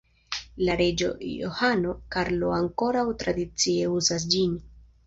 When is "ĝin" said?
4.37-4.63